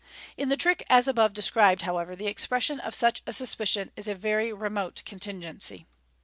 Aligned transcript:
In 0.35 0.49
the 0.49 0.57
trick 0.57 0.83
as 0.89 1.07
above 1.07 1.31
described, 1.33 1.83
however, 1.83 2.15
the 2.15 2.25
expression 2.25 2.79
of 2.79 2.95
such 2.95 3.21
a 3.27 3.33
sus 3.33 3.53
picion 3.53 3.91
is 3.95 4.07
a 4.07 4.15
very 4.15 4.51
remote 4.51 5.03
contingency. 5.05 5.85